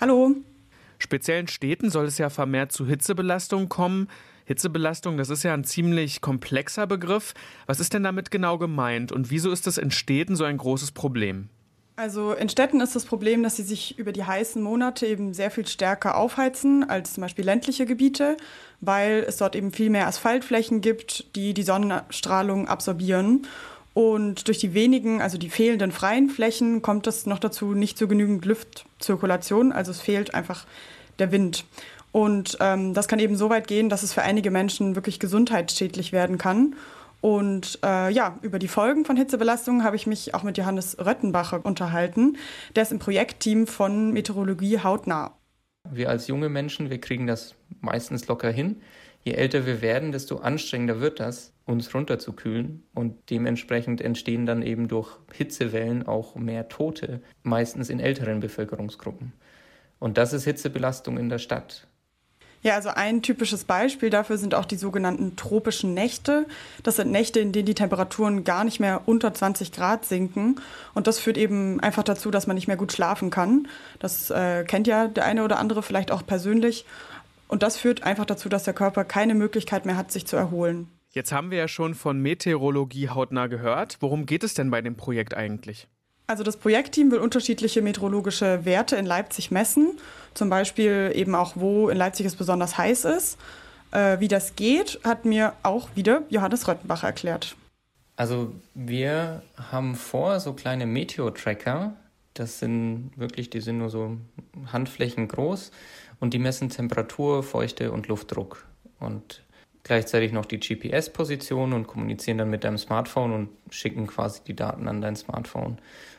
Hallo. 0.00 0.34
Speziell 0.98 1.40
in 1.40 1.48
Städten 1.48 1.90
soll 1.90 2.06
es 2.06 2.18
ja 2.18 2.30
vermehrt 2.30 2.72
zu 2.72 2.86
Hitzebelastung 2.86 3.68
kommen. 3.68 4.08
Hitzebelastung, 4.44 5.16
das 5.16 5.30
ist 5.30 5.42
ja 5.42 5.54
ein 5.54 5.64
ziemlich 5.64 6.20
komplexer 6.20 6.86
Begriff. 6.86 7.34
Was 7.66 7.80
ist 7.80 7.94
denn 7.94 8.02
damit 8.02 8.30
genau 8.30 8.58
gemeint 8.58 9.12
und 9.12 9.30
wieso 9.30 9.52
ist 9.52 9.66
das 9.66 9.78
in 9.78 9.90
Städten 9.90 10.36
so 10.36 10.44
ein 10.44 10.56
großes 10.56 10.92
Problem? 10.92 11.50
Also 11.98 12.32
in 12.32 12.48
Städten 12.48 12.80
ist 12.80 12.94
das 12.94 13.04
Problem, 13.04 13.42
dass 13.42 13.56
sie 13.56 13.64
sich 13.64 13.98
über 13.98 14.12
die 14.12 14.22
heißen 14.22 14.62
Monate 14.62 15.04
eben 15.04 15.34
sehr 15.34 15.50
viel 15.50 15.66
stärker 15.66 16.16
aufheizen 16.16 16.88
als 16.88 17.14
zum 17.14 17.22
Beispiel 17.22 17.44
ländliche 17.44 17.86
Gebiete, 17.86 18.36
weil 18.80 19.24
es 19.26 19.38
dort 19.38 19.56
eben 19.56 19.72
viel 19.72 19.90
mehr 19.90 20.06
Asphaltflächen 20.06 20.80
gibt, 20.80 21.34
die 21.34 21.54
die 21.54 21.64
Sonnenstrahlung 21.64 22.68
absorbieren. 22.68 23.48
Und 23.98 24.46
durch 24.46 24.58
die 24.58 24.74
wenigen, 24.74 25.20
also 25.20 25.38
die 25.38 25.50
fehlenden 25.50 25.90
freien 25.90 26.30
Flächen, 26.30 26.82
kommt 26.82 27.08
es 27.08 27.26
noch 27.26 27.40
dazu 27.40 27.74
nicht 27.74 27.98
zu 27.98 28.06
genügend 28.06 28.44
Luftzirkulation. 28.44 29.72
Also 29.72 29.90
es 29.90 30.00
fehlt 30.00 30.36
einfach 30.36 30.66
der 31.18 31.32
Wind. 31.32 31.64
Und 32.12 32.58
ähm, 32.60 32.94
das 32.94 33.08
kann 33.08 33.18
eben 33.18 33.34
so 33.34 33.50
weit 33.50 33.66
gehen, 33.66 33.88
dass 33.88 34.04
es 34.04 34.12
für 34.12 34.22
einige 34.22 34.52
Menschen 34.52 34.94
wirklich 34.94 35.18
gesundheitsschädlich 35.18 36.12
werden 36.12 36.38
kann. 36.38 36.76
Und 37.20 37.80
äh, 37.84 38.12
ja, 38.12 38.38
über 38.42 38.60
die 38.60 38.68
Folgen 38.68 39.04
von 39.04 39.16
Hitzebelastung 39.16 39.82
habe 39.82 39.96
ich 39.96 40.06
mich 40.06 40.32
auch 40.32 40.44
mit 40.44 40.56
Johannes 40.56 40.96
Röttenbacher 41.04 41.66
unterhalten. 41.66 42.36
Der 42.76 42.84
ist 42.84 42.92
im 42.92 43.00
Projektteam 43.00 43.66
von 43.66 44.12
Meteorologie 44.12 44.78
hautnah. 44.78 45.32
Wir 45.90 46.08
als 46.08 46.28
junge 46.28 46.48
Menschen, 46.48 46.88
wir 46.88 47.00
kriegen 47.00 47.26
das 47.26 47.56
meistens 47.80 48.28
locker 48.28 48.52
hin. 48.52 48.80
Je 49.28 49.34
älter 49.34 49.66
wir 49.66 49.82
werden, 49.82 50.10
desto 50.10 50.38
anstrengender 50.38 51.02
wird 51.02 51.20
das 51.20 51.52
uns 51.66 51.92
runterzukühlen 51.92 52.82
und 52.94 53.28
dementsprechend 53.28 54.00
entstehen 54.00 54.46
dann 54.46 54.62
eben 54.62 54.88
durch 54.88 55.18
Hitzewellen 55.34 56.06
auch 56.06 56.34
mehr 56.34 56.70
Tote, 56.70 57.20
meistens 57.42 57.90
in 57.90 58.00
älteren 58.00 58.40
Bevölkerungsgruppen. 58.40 59.34
Und 59.98 60.16
das 60.16 60.32
ist 60.32 60.44
Hitzebelastung 60.44 61.18
in 61.18 61.28
der 61.28 61.36
Stadt. 61.36 61.86
Ja, 62.62 62.74
also 62.74 62.88
ein 62.88 63.22
typisches 63.22 63.64
Beispiel 63.64 64.10
dafür 64.10 64.36
sind 64.38 64.54
auch 64.54 64.64
die 64.64 64.76
sogenannten 64.76 65.36
tropischen 65.36 65.94
Nächte. 65.94 66.46
Das 66.82 66.96
sind 66.96 67.10
Nächte, 67.10 67.38
in 67.38 67.52
denen 67.52 67.66
die 67.66 67.74
Temperaturen 67.74 68.42
gar 68.44 68.64
nicht 68.64 68.80
mehr 68.80 69.02
unter 69.06 69.32
20 69.32 69.70
Grad 69.70 70.04
sinken. 70.06 70.56
Und 70.94 71.06
das 71.06 71.20
führt 71.20 71.36
eben 71.36 71.78
einfach 71.80 72.02
dazu, 72.02 72.30
dass 72.30 72.46
man 72.46 72.56
nicht 72.56 72.66
mehr 72.66 72.76
gut 72.76 72.92
schlafen 72.92 73.30
kann. 73.30 73.68
Das 74.00 74.30
äh, 74.30 74.64
kennt 74.64 74.86
ja 74.88 75.06
der 75.06 75.24
eine 75.26 75.44
oder 75.44 75.58
andere 75.58 75.82
vielleicht 75.82 76.10
auch 76.10 76.26
persönlich. 76.26 76.84
Und 77.48 77.62
das 77.62 77.78
führt 77.78 78.02
einfach 78.02 78.26
dazu, 78.26 78.48
dass 78.48 78.64
der 78.64 78.74
Körper 78.74 79.04
keine 79.04 79.34
Möglichkeit 79.34 79.86
mehr 79.86 79.96
hat, 79.96 80.12
sich 80.12 80.26
zu 80.26 80.36
erholen. 80.36 80.88
Jetzt 81.10 81.32
haben 81.32 81.50
wir 81.50 81.58
ja 81.58 81.68
schon 81.68 81.94
von 81.94 82.20
Meteorologie 82.20 83.08
hautnah 83.08 83.46
gehört. 83.46 83.96
Worum 84.00 84.26
geht 84.26 84.44
es 84.44 84.54
denn 84.54 84.70
bei 84.70 84.82
dem 84.82 84.94
Projekt 84.96 85.34
eigentlich? 85.34 85.88
Also 86.26 86.44
das 86.44 86.58
Projektteam 86.58 87.10
will 87.10 87.20
unterschiedliche 87.20 87.80
meteorologische 87.80 88.66
Werte 88.66 88.96
in 88.96 89.06
Leipzig 89.06 89.50
messen, 89.50 89.98
zum 90.34 90.50
Beispiel 90.50 91.10
eben 91.14 91.34
auch, 91.34 91.52
wo 91.54 91.88
in 91.88 91.96
Leipzig 91.96 92.26
es 92.26 92.36
besonders 92.36 92.76
heiß 92.76 93.06
ist. 93.06 93.38
Äh, 93.92 94.20
wie 94.20 94.28
das 94.28 94.54
geht, 94.54 95.00
hat 95.04 95.24
mir 95.24 95.54
auch 95.62 95.88
wieder 95.94 96.22
Johannes 96.28 96.68
Röttenbach 96.68 97.02
erklärt. 97.02 97.56
Also 98.16 98.52
wir 98.74 99.42
haben 99.72 99.94
vor, 99.94 100.38
so 100.40 100.52
kleine 100.52 100.84
Meteor-Tracker, 100.84 101.94
das 102.34 102.58
sind 102.58 103.12
wirklich, 103.16 103.48
die 103.48 103.60
sind 103.60 103.78
nur 103.78 103.88
so 103.88 104.18
Handflächen 104.70 105.28
groß 105.28 105.70
und 106.20 106.34
die 106.34 106.38
messen 106.38 106.68
Temperatur, 106.68 107.42
Feuchte 107.42 107.92
und 107.92 108.08
Luftdruck 108.08 108.66
und 108.98 109.42
gleichzeitig 109.84 110.32
noch 110.32 110.44
die 110.44 110.60
GPS-Position 110.60 111.72
und 111.72 111.86
kommunizieren 111.86 112.38
dann 112.38 112.50
mit 112.50 112.64
deinem 112.64 112.78
Smartphone 112.78 113.32
und 113.32 113.48
schicken 113.70 114.06
quasi 114.06 114.42
die 114.46 114.54
Daten 114.56 114.88
an 114.88 115.00
dein 115.00 115.16
Smartphone. 115.16 115.78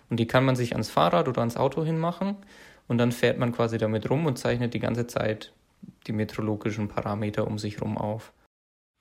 Und 0.10 0.20
die 0.20 0.28
kann 0.28 0.46
man 0.46 0.56
sich 0.56 0.74
ans 0.74 0.90
Fahrrad 0.90 1.28
oder 1.28 1.42
ans 1.42 1.58
Auto 1.58 1.84
hinmachen 1.84 2.38
und 2.88 2.98
dann 2.98 3.12
fährt 3.12 3.38
man 3.38 3.52
quasi 3.52 3.78
damit 3.78 4.10
rum 4.10 4.26
und 4.26 4.38
zeichnet 4.38 4.74
die 4.74 4.80
ganze 4.80 5.08
Zeit 5.08 5.54
die 6.08 6.14
meteorologischen 6.14 6.88
Parameter 6.88 7.46
um 7.48 7.60
sich 7.60 7.82
rum 7.82 7.98
auf. 7.98 8.34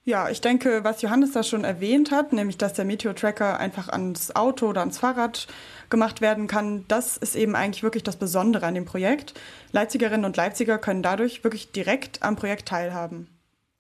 Ja, 0.09 0.31
ich 0.31 0.41
denke, 0.41 0.85
was 0.85 1.03
Johannes 1.03 1.33
da 1.33 1.43
schon 1.43 1.65
erwähnt 1.65 2.12
hat, 2.12 2.33
nämlich 2.33 2.57
dass 2.57 2.73
der 2.73 2.87
Meteor-Tracker 2.87 3.61
einfach 3.61 3.91
ans 3.91 4.35
Auto 4.35 4.69
oder 4.69 4.81
ans 4.81 4.97
Fahrrad 4.97 5.49
gemacht 5.91 6.23
werden 6.23 6.47
kann, 6.47 6.87
das 6.88 7.19
ist 7.19 7.37
eben 7.37 7.55
eigentlich 7.55 7.83
wirklich 7.83 8.05
das 8.05 8.17
Besondere 8.17 8.65
an 8.65 8.75
dem 8.75 8.87
Projekt. 8.87 9.38
Leipzigerinnen 9.73 10.25
und 10.25 10.35
Leipziger 10.35 10.79
können 10.79 11.03
dadurch 11.03 11.45
wirklich 11.45 11.73
direkt 11.73 12.23
am 12.23 12.37
Projekt 12.37 12.69
teilhaben. 12.69 13.29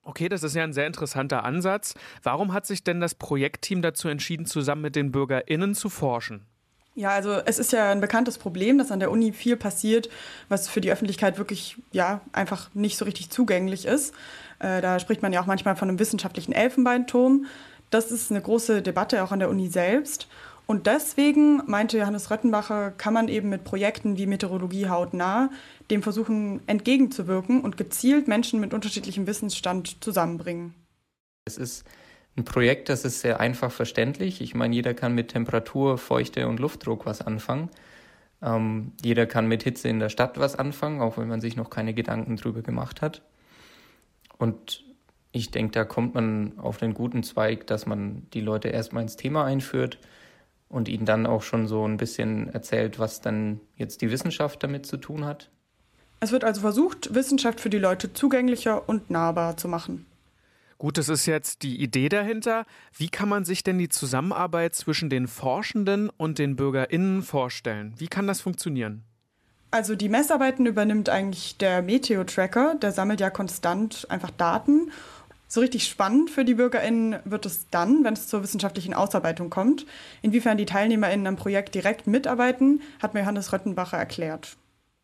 Okay, 0.02 0.28
das 0.28 0.42
ist 0.42 0.54
ja 0.54 0.64
ein 0.64 0.74
sehr 0.74 0.86
interessanter 0.86 1.44
Ansatz. 1.44 1.94
Warum 2.22 2.52
hat 2.52 2.66
sich 2.66 2.84
denn 2.84 3.00
das 3.00 3.14
Projektteam 3.14 3.80
dazu 3.80 4.08
entschieden, 4.08 4.44
zusammen 4.44 4.82
mit 4.82 4.96
den 4.96 5.12
BürgerInnen 5.12 5.74
zu 5.74 5.88
forschen? 5.88 6.44
Ja, 6.98 7.10
also 7.10 7.34
es 7.44 7.60
ist 7.60 7.70
ja 7.70 7.92
ein 7.92 8.00
bekanntes 8.00 8.38
Problem, 8.38 8.76
dass 8.76 8.90
an 8.90 8.98
der 8.98 9.12
Uni 9.12 9.32
viel 9.32 9.56
passiert, 9.56 10.08
was 10.48 10.68
für 10.68 10.80
die 10.80 10.90
Öffentlichkeit 10.90 11.38
wirklich 11.38 11.76
ja 11.92 12.22
einfach 12.32 12.74
nicht 12.74 12.98
so 12.98 13.04
richtig 13.04 13.30
zugänglich 13.30 13.86
ist. 13.86 14.12
Äh, 14.58 14.80
da 14.80 14.98
spricht 14.98 15.22
man 15.22 15.32
ja 15.32 15.40
auch 15.40 15.46
manchmal 15.46 15.76
von 15.76 15.88
einem 15.88 16.00
wissenschaftlichen 16.00 16.50
Elfenbeinturm. 16.50 17.46
Das 17.90 18.10
ist 18.10 18.32
eine 18.32 18.42
große 18.42 18.82
Debatte 18.82 19.22
auch 19.22 19.30
an 19.30 19.38
der 19.38 19.48
Uni 19.48 19.68
selbst. 19.68 20.26
Und 20.66 20.88
deswegen, 20.88 21.62
meinte 21.66 21.98
Johannes 21.98 22.32
Röttenbacher, 22.32 22.90
kann 22.90 23.14
man 23.14 23.28
eben 23.28 23.48
mit 23.48 23.62
Projekten 23.62 24.18
wie 24.18 24.26
Meteorologie 24.26 24.88
hautnah 24.88 25.50
dem 25.92 26.02
versuchen 26.02 26.62
entgegenzuwirken 26.66 27.60
und 27.60 27.76
gezielt 27.76 28.26
Menschen 28.26 28.58
mit 28.58 28.74
unterschiedlichem 28.74 29.28
Wissensstand 29.28 30.02
zusammenbringen. 30.02 30.74
Es 31.44 31.58
ist 31.58 31.84
ein 32.38 32.44
Projekt, 32.44 32.88
das 32.88 33.04
ist 33.04 33.20
sehr 33.20 33.40
einfach 33.40 33.70
verständlich. 33.70 34.40
Ich 34.40 34.54
meine, 34.54 34.74
jeder 34.74 34.94
kann 34.94 35.14
mit 35.14 35.28
Temperatur, 35.28 35.98
Feuchte 35.98 36.48
und 36.48 36.60
Luftdruck 36.60 37.04
was 37.04 37.20
anfangen. 37.20 37.68
Ähm, 38.40 38.92
jeder 39.02 39.26
kann 39.26 39.48
mit 39.48 39.64
Hitze 39.64 39.88
in 39.88 39.98
der 39.98 40.08
Stadt 40.08 40.38
was 40.38 40.56
anfangen, 40.56 41.00
auch 41.00 41.18
wenn 41.18 41.28
man 41.28 41.40
sich 41.40 41.56
noch 41.56 41.70
keine 41.70 41.92
Gedanken 41.92 42.36
drüber 42.36 42.62
gemacht 42.62 43.02
hat. 43.02 43.22
Und 44.38 44.84
ich 45.32 45.50
denke, 45.50 45.72
da 45.72 45.84
kommt 45.84 46.14
man 46.14 46.58
auf 46.58 46.78
den 46.78 46.94
guten 46.94 47.22
Zweig, 47.22 47.66
dass 47.66 47.86
man 47.86 48.26
die 48.32 48.40
Leute 48.40 48.68
erstmal 48.68 49.02
ins 49.02 49.16
Thema 49.16 49.44
einführt 49.44 49.98
und 50.68 50.88
ihnen 50.88 51.04
dann 51.04 51.26
auch 51.26 51.42
schon 51.42 51.66
so 51.66 51.86
ein 51.86 51.96
bisschen 51.96 52.48
erzählt, 52.48 52.98
was 52.98 53.20
dann 53.20 53.60
jetzt 53.76 54.00
die 54.00 54.10
Wissenschaft 54.10 54.62
damit 54.62 54.86
zu 54.86 54.96
tun 54.96 55.24
hat. 55.24 55.50
Es 56.20 56.32
wird 56.32 56.44
also 56.44 56.60
versucht, 56.60 57.14
Wissenschaft 57.14 57.60
für 57.60 57.70
die 57.70 57.78
Leute 57.78 58.12
zugänglicher 58.12 58.88
und 58.88 59.10
nahbar 59.10 59.56
zu 59.56 59.68
machen. 59.68 60.06
Gut, 60.78 60.96
das 60.96 61.08
ist 61.08 61.26
jetzt 61.26 61.64
die 61.64 61.82
Idee 61.82 62.08
dahinter. 62.08 62.64
Wie 62.96 63.08
kann 63.08 63.28
man 63.28 63.44
sich 63.44 63.64
denn 63.64 63.78
die 63.78 63.88
Zusammenarbeit 63.88 64.76
zwischen 64.76 65.10
den 65.10 65.26
Forschenden 65.26 66.08
und 66.08 66.38
den 66.38 66.54
BürgerInnen 66.54 67.22
vorstellen? 67.22 67.94
Wie 67.96 68.06
kann 68.06 68.28
das 68.28 68.40
funktionieren? 68.40 69.02
Also 69.72 69.96
die 69.96 70.08
Messarbeiten 70.08 70.66
übernimmt 70.66 71.08
eigentlich 71.08 71.58
der 71.58 71.82
Meteo-Tracker, 71.82 72.76
der 72.76 72.92
sammelt 72.92 73.20
ja 73.20 73.28
konstant 73.28 74.06
einfach 74.08 74.30
Daten. 74.30 74.92
So 75.48 75.60
richtig 75.60 75.86
spannend 75.86 76.30
für 76.30 76.44
die 76.44 76.54
BürgerInnen 76.54 77.16
wird 77.24 77.44
es 77.44 77.66
dann, 77.70 78.04
wenn 78.04 78.14
es 78.14 78.28
zur 78.28 78.44
wissenschaftlichen 78.44 78.94
Ausarbeitung 78.94 79.50
kommt. 79.50 79.84
Inwiefern 80.22 80.58
die 80.58 80.66
TeilnehmerInnen 80.66 81.26
am 81.26 81.36
Projekt 81.36 81.74
direkt 81.74 82.06
mitarbeiten, 82.06 82.82
hat 83.02 83.14
mir 83.14 83.20
Johannes 83.20 83.52
Röttenbacher 83.52 83.98
erklärt. 83.98 84.56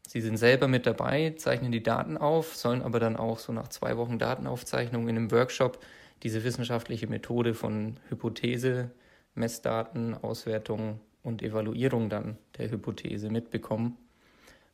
Sie 0.07 0.21
sind 0.21 0.37
selber 0.37 0.69
mit 0.69 0.87
dabei, 0.87 1.35
zeichnen 1.37 1.73
die 1.73 1.83
Daten 1.83 2.17
auf, 2.17 2.55
sollen 2.55 2.83
aber 2.83 3.01
dann 3.01 3.17
auch 3.17 3.39
so 3.39 3.53
nach 3.53 3.69
zwei 3.69 3.97
Wochen 3.97 4.19
Datenaufzeichnung 4.19 5.09
in 5.09 5.17
einem 5.17 5.31
Workshop 5.31 5.79
diese 6.23 6.45
wissenschaftliche 6.45 7.07
Methode 7.07 7.55
von 7.55 7.99
Hypothese, 8.09 8.91
Messdaten, 9.35 10.15
Auswertung 10.15 11.01
und 11.23 11.43
Evaluierung 11.43 12.09
dann 12.09 12.39
der 12.59 12.71
Hypothese 12.71 13.31
mitbekommen. 13.31 13.97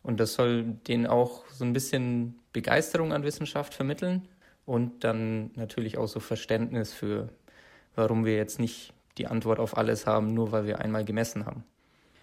Und 0.02 0.20
das 0.20 0.34
soll 0.34 0.64
denen 0.88 1.06
auch 1.06 1.46
so 1.49 1.64
ein 1.64 1.72
bisschen 1.72 2.38
Begeisterung 2.52 3.12
an 3.12 3.22
Wissenschaft 3.22 3.75
vermitteln 3.75 4.28
und 4.66 5.04
dann 5.04 5.50
natürlich 5.54 5.99
auch 5.99 6.08
so 6.08 6.20
Verständnis 6.20 6.92
für, 6.92 7.28
warum 7.94 8.25
wir 8.25 8.37
jetzt 8.37 8.58
nicht 8.58 8.92
die 9.18 9.26
Antwort 9.26 9.58
auf 9.58 9.76
alles 9.76 10.06
haben, 10.06 10.34
nur 10.34 10.52
weil 10.52 10.66
wir 10.66 10.78
einmal 10.78 11.04
gemessen 11.04 11.46
haben. 11.46 11.64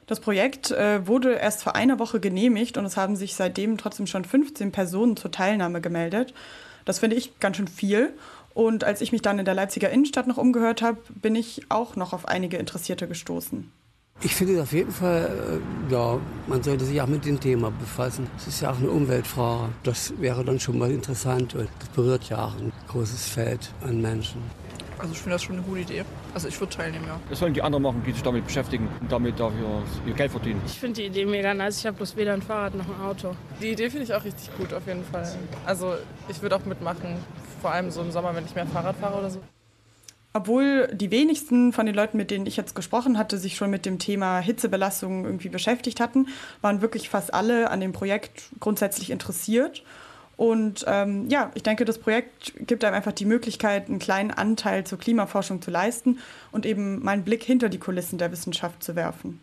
Das 0.08 0.22
Projekt 0.22 0.72
äh, 0.72 1.06
wurde 1.06 1.34
erst 1.34 1.62
vor 1.64 1.76
einer 1.76 2.00
Woche 2.00 2.22
genehmigt 2.22 2.78
und 2.78 2.86
es 2.86 2.96
haben 2.96 3.18
sich 3.18 3.36
seitdem 3.36 3.78
trotzdem 3.78 4.08
schon 4.08 4.24
15 4.24 4.72
Personen 4.72 5.18
zur 5.18 5.32
Teilnahme 5.32 5.82
gemeldet. 5.82 6.34
Das 6.86 7.00
finde 7.00 7.18
ich 7.18 7.40
ganz 7.40 7.58
schön 7.58 7.68
viel. 7.68 8.14
Und 8.54 8.86
als 8.86 9.02
ich 9.02 9.12
mich 9.12 9.22
dann 9.22 9.38
in 9.38 9.46
der 9.46 9.54
Leipziger 9.54 9.90
Innenstadt 9.90 10.26
noch 10.26 10.38
umgehört 10.38 10.82
habe, 10.82 10.98
bin 11.10 11.36
ich 11.36 11.70
auch 11.70 11.98
noch 11.98 12.14
auf 12.14 12.28
einige 12.28 12.58
Interessierte 12.58 13.08
gestoßen. 13.08 13.70
Ich 14.22 14.34
finde 14.34 14.64
auf 14.64 14.72
jeden 14.72 14.92
Fall, 14.92 15.62
äh, 15.90 15.94
ja, 15.94 16.20
man 16.48 16.64
sollte 16.64 16.86
sich 16.86 17.00
auch 17.02 17.08
mit 17.08 17.26
dem 17.26 17.40
Thema 17.40 17.70
befassen. 17.70 18.28
Es 18.38 18.48
ist 18.48 18.62
ja 18.62 18.72
auch 18.72 18.78
eine 18.78 18.90
Umweltfrage. 18.90 19.70
Das 19.84 20.14
wäre 20.20 20.44
dann 20.44 20.60
schon 20.60 20.80
mal 20.80 20.90
interessant. 20.90 21.54
Das 21.54 21.90
berührt 21.90 22.30
ja 22.30 22.46
auch 22.46 22.56
ein 22.56 22.72
großes 22.88 23.28
Feld 23.28 23.70
an 23.82 24.02
Menschen. 24.02 24.42
Also 25.00 25.12
ich 25.12 25.20
finde 25.20 25.36
das 25.36 25.44
schon 25.44 25.56
eine 25.56 25.63
gute 25.63 25.82
Idee. 25.82 26.04
Also 26.34 26.48
ich 26.48 26.60
würde 26.60 26.75
teilnehmen, 26.75 27.06
ja. 27.08 27.20
Das 27.30 27.39
sollen 27.39 27.54
die 27.54 27.62
anderen 27.62 27.84
machen, 27.84 28.04
die 28.06 28.12
sich 28.12 28.24
damit 28.24 28.46
beschäftigen 28.46 28.89
und 29.00 29.12
damit 29.12 29.39
dafür 29.39 29.84
ihr 30.06 30.13
Geld 30.13 30.32
verdienen. 30.32 30.62
Ich 30.66 30.80
finde 30.80 31.01
die 31.01 31.08
Idee 31.08 31.25
mega 31.25 31.54
nice. 31.54 31.80
Ich 31.80 31.86
habe 31.86 31.98
bloß 31.98 32.16
weder 32.16 32.34
ein 32.34 32.42
Fahrrad 32.42 32.75
noch 32.75 32.88
ein 32.88 33.01
Auto. 33.01 33.36
Die 33.62 33.70
Idee 33.70 33.89
finde 33.89 34.06
ich 34.06 34.13
auch 34.13 34.24
richtig 34.24 34.50
gut, 34.58 34.74
auf 34.74 34.88
jeden 34.88 35.04
Fall. 35.04 35.32
Also 35.66 35.94
ich 36.30 36.42
würde 36.42 36.56
auch 36.56 36.66
mitmachen, 36.66 37.16
vor 37.62 37.72
allem 37.72 37.92
so 37.92 38.01
im 38.01 38.12
Sommer, 38.12 38.36
wenn 38.36 38.46
ich 38.46 38.56
mehr 38.56 38.66
Fahrrad 38.66 38.96
fahre 38.98 39.20
oder 39.20 39.30
so. 39.30 39.42
Obwohl 40.34 40.88
die 40.94 41.10
wenigsten 41.10 41.74
von 41.74 41.88
den 41.88 41.96
Leuten, 41.96 42.18
mit 42.18 42.30
denen 42.30 42.46
ich 42.46 42.58
jetzt 42.58 42.75
gesprochen 42.75 43.18
hatte, 43.18 43.39
sich 43.39 43.56
schon 43.56 43.72
mit 43.72 43.88
dem 43.88 43.98
Thema 43.98 44.39
Hitzebelastung 44.39 45.25
irgendwie 45.25 45.50
beschäftigt 45.50 46.00
hatten, 46.00 46.27
waren 46.62 46.82
wirklich 46.82 47.10
fast 47.10 47.34
alle 47.34 47.72
an 47.72 47.80
dem 47.80 47.92
Projekt 47.92 48.50
grundsätzlich 48.60 49.10
interessiert. 49.10 49.84
Und 50.38 50.86
ähm, 50.88 51.27
ja, 51.29 51.51
ich 51.56 51.63
denke, 51.63 51.84
das 51.84 51.98
Projekt 51.98 52.53
gibt 52.67 52.86
einem 52.86 52.96
einfach 52.96 53.12
die 53.12 53.25
Möglichkeit, 53.25 53.89
einen 53.89 54.00
kleinen 54.00 54.32
Anteil 54.32 54.86
zur 54.86 55.00
Klimaforschung 55.00 55.62
zu 55.63 55.72
leisten 55.72 56.20
und 56.51 56.65
eben 56.65 57.03
mal 57.03 57.12
einen 57.12 57.24
Blick 57.24 57.44
hinter 57.44 57.70
die 57.70 57.79
Kulissen 57.79 58.20
der 58.20 58.32
Wissenschaft 58.32 58.84
zu 58.84 58.96
werfen. 58.96 59.41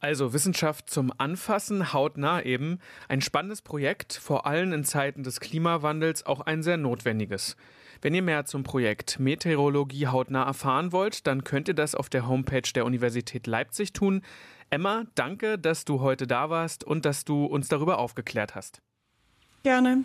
Also 0.00 0.32
Wissenschaft 0.32 0.90
zum 0.90 1.12
Anfassen, 1.18 1.92
hautnah 1.92 2.42
eben. 2.42 2.80
Ein 3.08 3.20
spannendes 3.20 3.62
Projekt, 3.62 4.12
vor 4.12 4.46
allem 4.46 4.72
in 4.72 4.84
Zeiten 4.84 5.22
des 5.22 5.40
Klimawandels 5.40 6.26
auch 6.26 6.40
ein 6.40 6.62
sehr 6.62 6.76
notwendiges. 6.76 7.56
Wenn 8.00 8.14
ihr 8.14 8.22
mehr 8.22 8.44
zum 8.44 8.62
Projekt 8.62 9.18
Meteorologie 9.18 10.08
hautnah 10.08 10.44
erfahren 10.44 10.92
wollt, 10.92 11.26
dann 11.26 11.42
könnt 11.42 11.68
ihr 11.68 11.74
das 11.74 11.96
auf 11.96 12.08
der 12.08 12.28
Homepage 12.28 12.70
der 12.74 12.84
Universität 12.84 13.46
Leipzig 13.48 13.92
tun. 13.92 14.22
Emma, 14.70 15.04
danke, 15.14 15.58
dass 15.58 15.84
du 15.84 16.00
heute 16.00 16.26
da 16.26 16.50
warst 16.50 16.84
und 16.84 17.04
dass 17.04 17.24
du 17.24 17.46
uns 17.46 17.68
darüber 17.68 17.98
aufgeklärt 17.98 18.54
hast. 18.54 18.82
Gerne. 19.62 20.04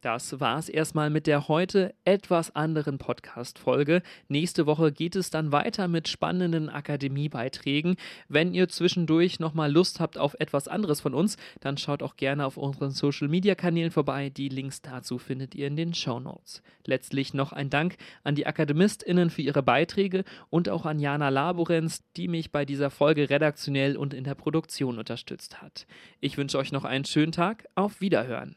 Das 0.00 0.40
war 0.40 0.58
es 0.58 0.70
erstmal 0.70 1.10
mit 1.10 1.26
der 1.26 1.46
heute 1.46 1.94
etwas 2.06 2.56
anderen 2.56 2.96
Podcast-Folge. 2.96 4.00
Nächste 4.28 4.64
Woche 4.64 4.92
geht 4.92 5.14
es 5.14 5.28
dann 5.28 5.52
weiter 5.52 5.88
mit 5.88 6.08
spannenden 6.08 6.70
Akademiebeiträgen. 6.70 7.96
Wenn 8.26 8.54
ihr 8.54 8.70
zwischendurch 8.70 9.40
nochmal 9.40 9.70
Lust 9.70 10.00
habt 10.00 10.16
auf 10.16 10.34
etwas 10.38 10.68
anderes 10.68 11.02
von 11.02 11.12
uns, 11.12 11.36
dann 11.60 11.76
schaut 11.76 12.02
auch 12.02 12.16
gerne 12.16 12.46
auf 12.46 12.56
unseren 12.56 12.92
Social-Media-Kanälen 12.92 13.90
vorbei. 13.90 14.30
Die 14.30 14.48
Links 14.48 14.80
dazu 14.80 15.18
findet 15.18 15.54
ihr 15.54 15.66
in 15.66 15.76
den 15.76 15.92
Show 15.92 16.18
Notes. 16.18 16.62
Letztlich 16.86 17.34
noch 17.34 17.52
ein 17.52 17.68
Dank 17.68 17.96
an 18.24 18.34
die 18.34 18.46
AkademistInnen 18.46 19.28
für 19.28 19.42
ihre 19.42 19.62
Beiträge 19.62 20.24
und 20.48 20.70
auch 20.70 20.86
an 20.86 20.98
Jana 20.98 21.28
Laborenz, 21.28 22.04
die 22.16 22.28
mich 22.28 22.52
bei 22.52 22.64
dieser 22.64 22.88
Folge 22.88 23.28
redaktionell 23.28 23.98
und 23.98 24.14
in 24.14 24.24
der 24.24 24.34
Produktion 24.34 24.98
unterstützt 24.98 25.60
hat. 25.60 25.86
Ich 26.20 26.38
wünsche 26.38 26.56
euch 26.56 26.72
noch 26.72 26.84
einen 26.84 27.04
schönen 27.04 27.32
Tag. 27.32 27.66
Auf 27.74 28.00
Wiederhören. 28.00 28.56